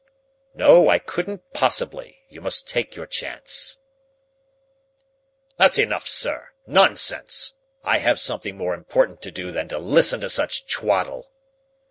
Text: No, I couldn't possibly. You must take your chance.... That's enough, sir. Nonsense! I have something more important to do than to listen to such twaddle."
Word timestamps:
No, 0.55 0.89
I 0.89 0.97
couldn't 0.97 1.53
possibly. 1.53 2.23
You 2.27 2.41
must 2.41 2.67
take 2.67 2.95
your 2.95 3.05
chance.... 3.05 3.77
That's 5.57 5.77
enough, 5.77 6.07
sir. 6.07 6.49
Nonsense! 6.65 7.53
I 7.83 7.99
have 7.99 8.19
something 8.19 8.57
more 8.57 8.73
important 8.73 9.21
to 9.21 9.29
do 9.31 9.51
than 9.51 9.67
to 9.67 9.77
listen 9.77 10.19
to 10.21 10.29
such 10.31 10.65
twaddle." 10.65 11.29